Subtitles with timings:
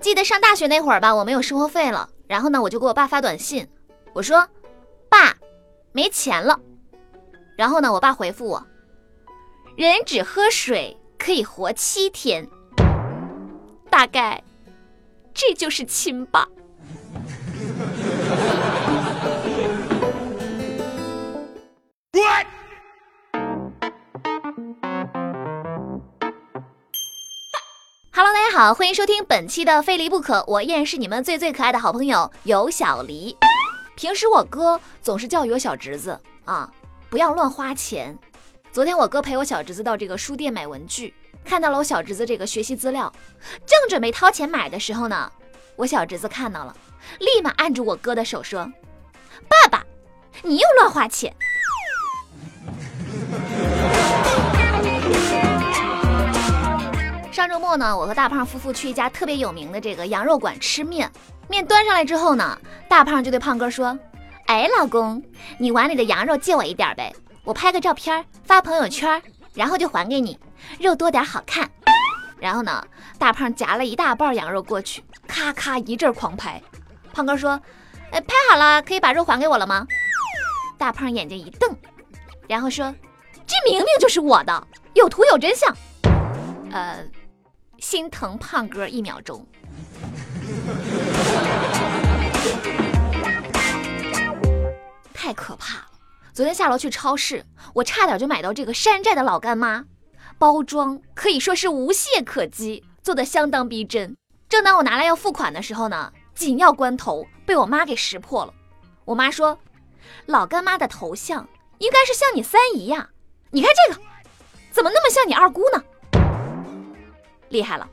[0.00, 3.66] 记得上大学那会儿吧，我没有生活费了，然后呢，我就给我爸发短信，
[4.12, 4.46] 我说
[5.10, 5.34] ：“爸，
[5.90, 6.60] 没钱了。”
[7.56, 8.64] 然后呢，我爸回复我
[9.76, 12.46] ：“人只喝水可以活七天，
[13.90, 14.42] 大概
[15.34, 16.46] 这就是亲爸。”
[28.62, 33.36] 好，欢迎收听本期的《非离不可》，我依然是你们最最可爱的好朋友有小黎。
[33.96, 36.72] 平时我哥总是教育我小侄子啊，
[37.10, 38.16] 不要乱花钱。
[38.70, 41.12] 昨天我哥陪我小侄子到这个书店买文具，
[41.44, 43.12] 看到了我小侄子这个学习资料，
[43.66, 45.32] 正准备掏钱买的时候呢，
[45.74, 46.72] 我小侄子看到了，
[47.18, 48.72] 立马按住我哥的手说
[49.50, 49.84] ：“爸爸，
[50.42, 51.34] 你又乱花钱。”
[57.42, 61.10] 上周末呢，我和大胖夫妇去一家特别有名的这个羊肉馆吃面。
[61.48, 62.56] 面端上来之后呢，
[62.88, 63.98] 大胖就对胖哥说
[64.46, 65.20] ：“哎，老公，
[65.58, 69.20] 你碗里的羊肉借我一点呗，我拍个照片发朋友圈，
[69.54, 70.38] 然后就还给你，
[70.78, 71.68] 肉多点好看。”
[72.38, 72.86] 然后呢，
[73.18, 76.62] 大胖夹了一大半羊肉过去，咔咔一阵狂拍。
[77.12, 77.60] 胖哥说
[78.12, 79.84] ：“哎，拍好了，可以把肉还给我了吗？”
[80.78, 81.76] 大胖眼睛一瞪，
[82.46, 82.94] 然后说
[83.44, 85.76] ：“这明明就是我的，有图有真相。”
[86.70, 87.04] 呃。
[87.82, 89.44] 心疼胖哥一秒钟，
[95.12, 95.86] 太可怕了！
[96.32, 97.44] 昨天下楼去超市，
[97.74, 99.84] 我差点就买到这个山寨的老干妈，
[100.38, 104.16] 包装可以说是无懈可击，做的相当逼真。
[104.48, 108.54] 正当我拿来要付款的时候呢，紧要关头被我妈给识破了。
[109.04, 109.58] 我妈说
[110.26, 113.10] ：“老干妈的头像应该是像你三姨呀，
[113.50, 114.00] 你看这个，
[114.70, 115.82] 怎么那么像你二姑呢？”
[117.52, 117.88] 厉害了！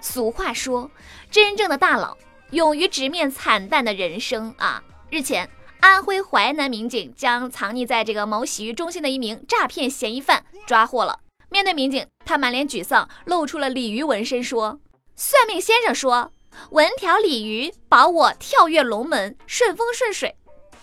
[0.00, 0.90] 俗话说，
[1.30, 2.16] 真正的大佬
[2.52, 4.82] 勇于直面惨淡的人生啊！
[5.10, 5.48] 日前，
[5.80, 11.18] 安徽淮南民警将藏匿在这个某洗浴中心的一名诈骗嫌疑犯抓获了。
[11.50, 14.78] 面对民警，他满脸沮丧，露出了鲤鱼纹身，说
[15.16, 16.30] ：“算命先生说，
[16.70, 20.36] 纹条鲤鱼保我跳跃龙门，顺风顺水。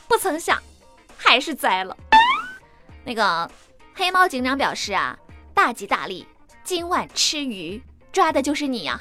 [0.07, 0.61] 不曾想，
[1.17, 1.95] 还是栽了。”
[3.05, 3.49] 那个
[3.93, 5.15] 黑猫警长表示啊，
[5.53, 6.25] 大吉大利，
[6.63, 7.79] 今晚吃鱼，
[8.11, 8.97] 抓的就是你呀！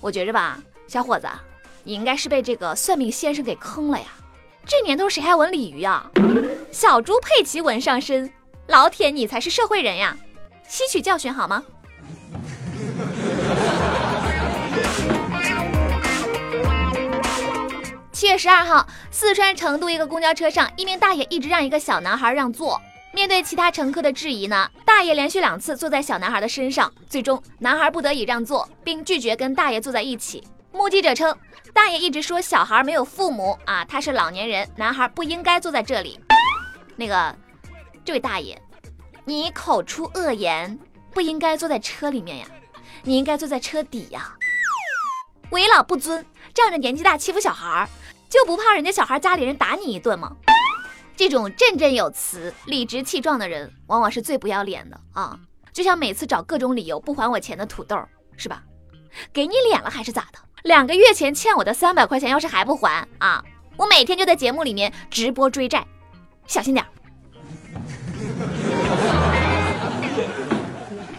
[0.00, 0.58] 我觉着吧，
[0.88, 1.28] 小伙子，
[1.84, 4.06] 你应该是被这个算命先生给坑了呀。
[4.64, 6.10] 这年头谁还纹鲤鱼啊？
[6.72, 8.32] 小猪佩奇纹上身，
[8.66, 10.16] 老铁你才是社会人呀！
[10.66, 11.62] 吸取教训好吗？
[18.20, 22.78] 七月十二号，四川成都一个公交车上，一名大爷一直让一个小男孩让座。
[23.14, 30.46] 面对其他乘客的质疑呢，大爷连续两次坐在小男孩的身上，最终男孩不得已让座，并拒绝跟大爷坐在一起。
[30.70, 31.34] 目击者称，
[31.72, 36.20] 大爷一直说小孩没有父母啊，他是老年人，男孩不应该坐在这里。
[36.96, 37.34] 那个，
[38.04, 38.60] 这位大爷，
[39.24, 40.78] 你口出恶言，
[41.14, 42.46] 不应该坐在车里面呀，
[43.02, 44.36] 你应该坐在车底呀。
[45.52, 47.88] 为老不尊，仗着年纪大欺负小孩。
[48.30, 50.34] 就不怕人家小孩家里人打你一顿吗？
[51.16, 55.36] 这种振振有词、理直气壮的人，往往是最不要脸的啊！
[55.72, 58.00] 就像每次找各种理由不还我钱的土豆，
[58.36, 58.62] 是吧？
[59.32, 60.38] 给你脸了还是咋的？
[60.62, 63.44] 两个月前欠我的三百块钱，要是还不还啊，
[63.76, 65.84] 我每天就在节目里面直播追债，
[66.46, 66.86] 小心点。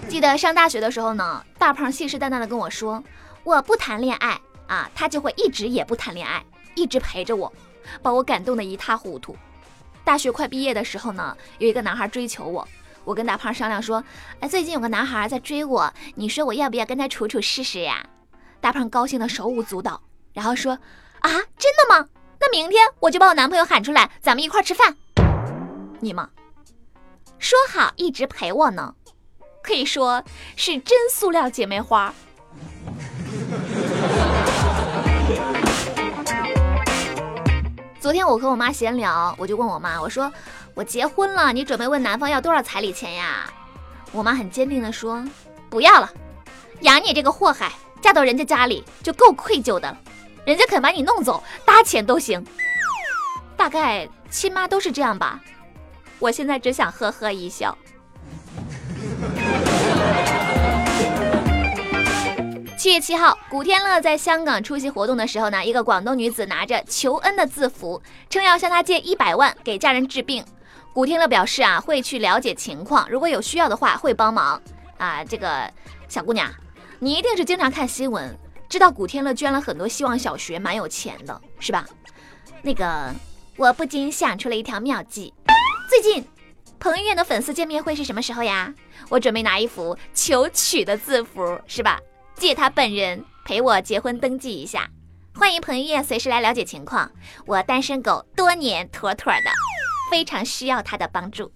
[0.07, 3.03] 记得上大学的时候呢，大胖信誓旦旦的跟我说，
[3.43, 6.41] 我不谈恋爱啊，他就会一直也不谈恋爱。
[6.75, 7.51] 一直陪着我，
[8.01, 9.35] 把我感动得一塌糊涂。
[10.03, 12.67] 大学快毕业的时候呢，有一个男孩追求我，
[13.03, 14.03] 我跟大胖商量说
[14.41, 18.05] ：“哎，最近有个男孩在追我，你说我要不要跟他处处试试呀？”
[18.59, 20.01] 大胖高兴的手舞足蹈，
[20.33, 20.73] 然后说
[21.21, 22.07] ：“啊，真的吗？
[22.39, 24.97] 那明天我就把我男朋友喊出来，咱们一块吃饭。”
[26.01, 26.29] 你吗，
[27.37, 28.95] 说好一直陪我呢，
[29.61, 30.23] 可以说
[30.55, 32.13] 是真塑料姐妹花。
[38.01, 40.33] 昨天我和我妈闲聊，我就问我妈，我说
[40.73, 43.47] 我结婚了，你准备问男方要多少彩礼钱呀？
[44.11, 45.23] 我妈很坚定的说，
[45.69, 46.09] 不要了，
[46.79, 47.71] 养你这个祸害，
[48.01, 49.97] 嫁到人家家里就够愧疚的了，
[50.45, 52.43] 人家肯把你弄走，搭钱都行。
[53.55, 55.39] 大概亲妈都是这样吧，
[56.17, 57.77] 我现在只想呵呵一笑。
[62.81, 70.43] 七月七号，古天乐在香港出席活动的时候呢，一个广东女子拿着求恩的字符，称要向他借一百万给家人治病。
[70.91, 74.59] 古天乐表示啊，会去了解情况，如果有需要的话会帮忙。
[74.97, 75.71] 啊，这个
[76.07, 76.51] 小姑娘，
[76.97, 78.35] 你一定是经常看新闻，
[78.67, 81.85] 知道古天乐捐了很多希望小学，蛮有钱的，是吧？
[82.63, 83.13] 那个，
[83.57, 85.31] 我不禁想出了一条妙计。
[85.87, 86.27] 最近，
[86.79, 88.73] 彭于晏的粉丝见面会是什么时候呀？
[89.07, 91.99] 我准备拿一幅求娶的字符，是吧？
[92.41, 94.89] 借他本人陪我结婚登记一下。
[95.35, 97.11] 欢迎彭于晏随时来了解情况。
[97.45, 99.51] 我单身狗多年，妥妥的，
[100.09, 101.51] 非常需要他的帮助。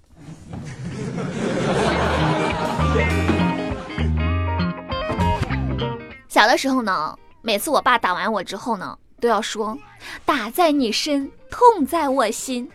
[6.28, 9.76] 小的时候呢，每次我爸打完我之后呢，都要说
[10.24, 12.70] “打在你身，痛在我心”。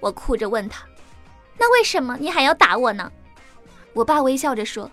[0.00, 0.84] 我哭着问他
[1.56, 3.10] ：“那为什么你还要打我呢？”
[3.94, 4.90] 我爸微笑着说：“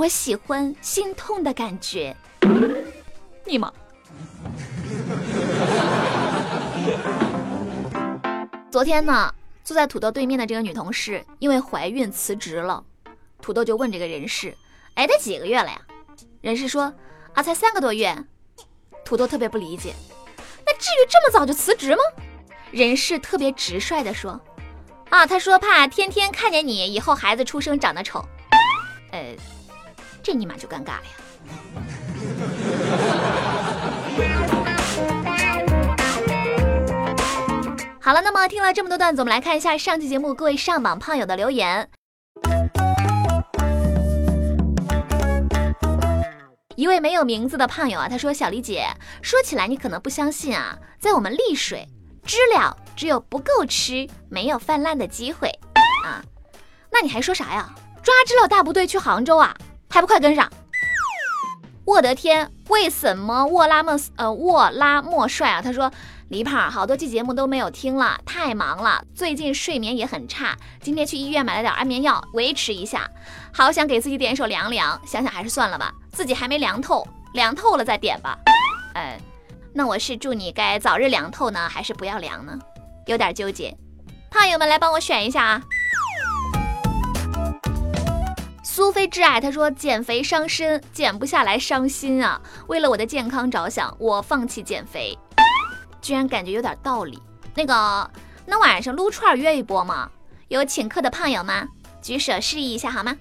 [0.00, 2.16] 我喜欢心痛的感觉。”
[3.44, 3.70] 你妈！
[8.70, 12.82] 昨天呢，坐在土豆对面的这个女同事因为怀孕辞职了，
[13.42, 14.56] 土豆就问这个人事
[14.96, 15.78] ：“哎，她几个月了呀？”
[16.40, 16.90] 人事说
[17.34, 18.16] 啊，才三个多月。
[19.04, 19.94] 土豆特别不理解，
[20.64, 22.02] 那至于这么早就辞职吗？
[22.70, 24.40] 人事特别直率的说，
[25.10, 28.24] 啊，他说怕天天看见你以后孩子出生长得丑。
[29.10, 29.34] 呃，
[30.22, 31.10] 这尼玛就尴尬了呀。
[38.02, 41.88] 好了，那么听了这么多段子，我们来看一下上期节目各位上榜胖友的留言。
[46.76, 48.88] 一位没有名字的胖友啊，他说：“小李姐，
[49.22, 51.86] 说起来你可能不相信啊，在我们丽水，
[52.24, 55.48] 知了只有不够吃，没有泛滥的机会
[56.04, 56.24] 啊。
[56.90, 57.72] 那你还说啥呀？
[58.02, 59.54] 抓知了大部队去杭州啊，
[59.90, 60.50] 还不快跟上？
[61.84, 65.60] 我的天，为什么沃拉莫呃沃拉莫帅啊？
[65.60, 65.92] 他说。”
[66.30, 70.56] 李胖，好多期节目都没有听了，太忙了，最近睡眠也很差。
[70.80, 73.10] 今天去医院买了点安眠药，维持一下。
[73.52, 78.38] 好想给自己点一首凉凉，想想还是算了吧，自己还没凉透，凉透了再点吧。
[78.94, 79.20] 呃，
[79.74, 82.56] 那我是祝你该早日凉透呢，还是不要凉呢？
[83.06, 83.76] 有点纠结。
[84.30, 85.60] 胖友们来帮我选一下啊。
[88.80, 92.40] 苏菲挚爱他说减肥伤身，减不下来伤心啊。
[92.66, 95.18] 为了我的健康着想，我放弃减肥。
[96.00, 97.22] 居然感觉有点道理。
[97.54, 98.10] 那个，
[98.46, 100.10] 那晚上撸串约一波吗？
[100.48, 101.68] 有请客的胖友吗？
[102.00, 103.14] 举手示意一下好吗？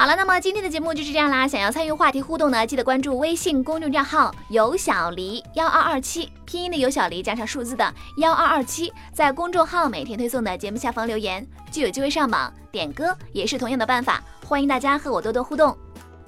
[0.00, 1.46] 好了，那么今天的节目就是这样啦。
[1.46, 12.50] 想要参与话题互动呢，记得关注微信公众账号“有小黎幺二二七”，拼音的有小黎加上数字的幺二二七，在公众号每天推送的节目下方留言，就有机会上榜。
[12.72, 15.76] 点歌也是同样的办法，欢迎大家和我多多互动。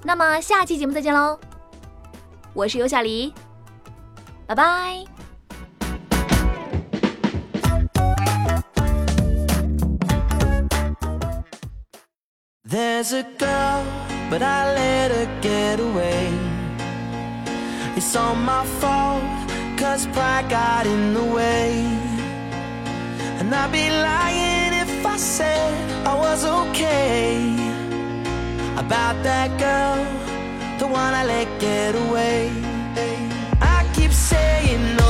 [0.03, 1.39] 那么下期节目再见喽！
[2.53, 3.33] 我是有小黎，
[4.45, 5.12] 拜拜。
[13.03, 13.83] There's a girl,
[14.29, 16.31] but I let her get away.
[17.97, 19.21] It's all my fault,
[19.77, 21.83] cause pride got in the way.
[23.39, 25.73] And I'd be lying if I said
[26.07, 27.43] I was okay
[28.77, 29.99] about that girl
[30.79, 32.51] the one I let get away.
[33.59, 35.02] I keep saying no,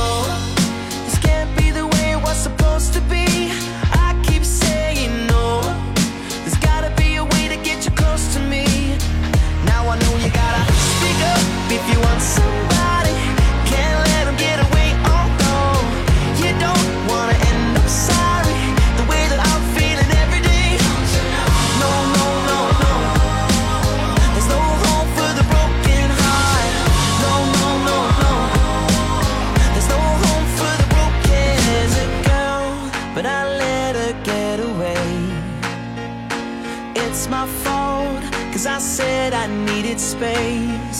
[40.14, 40.93] space.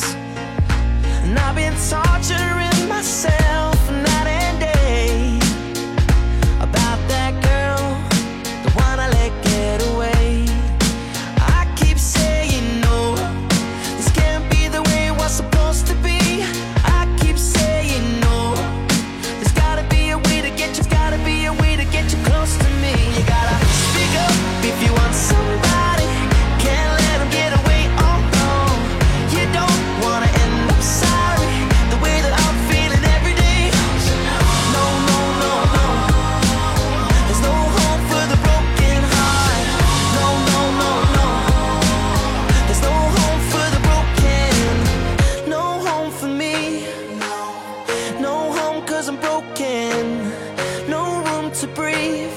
[51.54, 52.32] to breathe,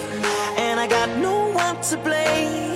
[0.57, 2.66] and I got no one to blame.